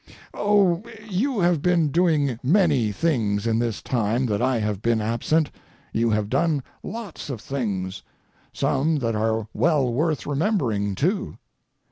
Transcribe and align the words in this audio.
Oh, 0.33 0.81
you 1.07 1.39
have 1.41 1.61
been 1.61 1.89
doing 1.91 2.39
many 2.41 2.91
things 2.91 3.45
in 3.45 3.59
this 3.59 3.83
time 3.83 4.25
that 4.25 4.41
I 4.41 4.57
have 4.57 4.81
been 4.81 4.99
absent; 4.99 5.51
you 5.93 6.09
have 6.09 6.27
done 6.27 6.63
lots 6.81 7.29
of 7.29 7.39
things, 7.39 8.01
some 8.51 8.95
that 8.95 9.15
are 9.15 9.47
well 9.53 9.93
worth 9.93 10.25
remembering, 10.25 10.95
too. 10.95 11.37